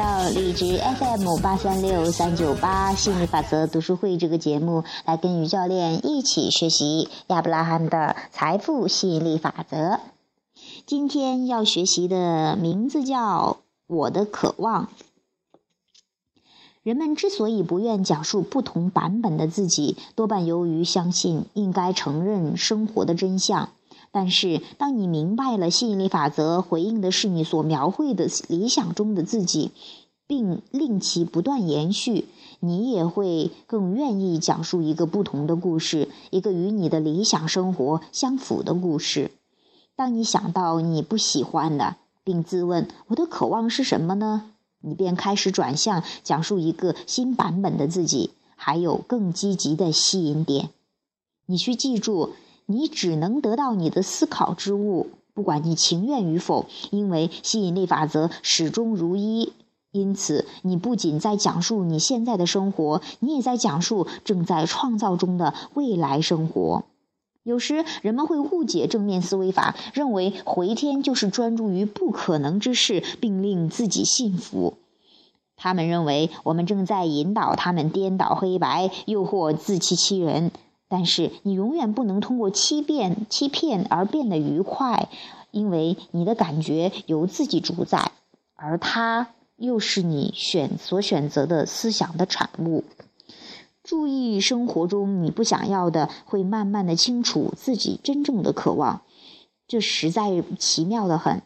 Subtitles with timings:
[0.00, 10.00] 到荔枝 FM 八三六三九八吸引力法则读书会这个节目，来跟于教练一起学习亚伯拉罕的财富吸引力法则。
[10.86, 13.58] 今天要学习的名字叫
[13.94, 14.86] 《我的渴望》。
[16.82, 23.68] 人们之所以不愿讲述不同版本的自己，多半由于相信应该承认生活的真相。
[24.12, 29.70] 但是，当你明白了吸引力法则回应的是你所描绘的理想中的自己，
[30.26, 32.26] 并令其不断延续，
[32.58, 39.30] 你也会更愿意讲述一个不同的故事，一个与你的理想生活相符的故事。
[39.94, 44.50] 当你想到你不喜欢的，并自问“我的渴望是什么呢？”
[44.82, 50.70] 你便开始转向讲述一个新版本的自己，还有更积极的吸引点。
[51.46, 52.30] 你需记住，
[52.70, 59.52] 你只能得到你的思考之物，不管你情愿与否，因为吸引力法则始终如一。
[59.90, 66.84] 因此，你不仅在讲述你现在的生活，你也在讲述正在创造中的未来生活。
[67.42, 74.74] 有时人们会误解正面思维法，认为回天就是专注于不可能之事，并令自己信服。
[75.56, 80.52] 他们认为我们正在引导他们颠倒黑白，诱惑自欺欺人。
[80.90, 85.08] 但是你永远不能通过欺骗、欺骗而变得愉快，
[85.52, 88.10] 因为你的感觉由自己主宰，
[88.56, 92.82] 而它又是你选所选择的思想的产物。
[93.84, 99.02] 注意生活中你不想要的，会慢慢的清楚自己真正的渴望，
[99.68, 101.42] 这实在奇妙的很。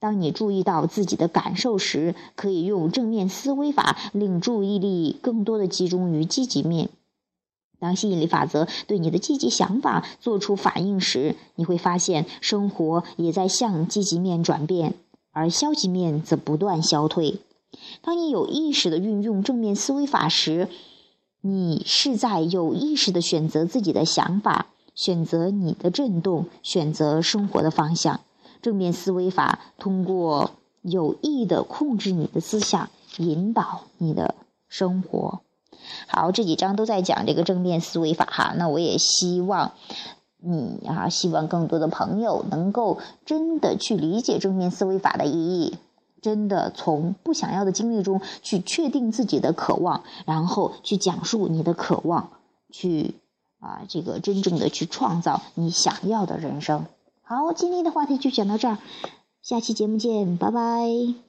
[0.00, 6.90] 当你注意到自己的感受时，可以用正面思维法令注意力更多的集中于积极面。
[7.80, 14.94] 当吸引力法则对你的积极想法做出反应时，你会发现生活也在向积极面转变，
[15.32, 17.40] 而消极面则不断消退。
[18.02, 20.68] 当你有意识的运用正面思维法时，
[21.40, 28.20] 你是在有意识的选择自己的想法，选择你的震动，选择生活的方向。
[28.60, 30.50] 正面思维法通过
[30.82, 34.34] 有意的控制你的思想，引导你的
[34.68, 35.42] 生活。
[36.06, 38.54] 好，这几章都在讲这个正面思维法哈。
[38.56, 39.72] 那我也希望
[40.38, 45.76] 你啊，希望更多的朋友能够真的去理解正面思维法的意义。
[46.20, 52.30] 真的从不想要的经历中去确定自己的渴望，然后去讲述你的渴望，
[52.72, 53.14] 去
[53.60, 56.86] 啊，这个真正的去创造你想要的人生。
[57.22, 58.78] 好，今天的话题就讲到这儿，
[59.42, 61.27] 下期节目见，拜拜。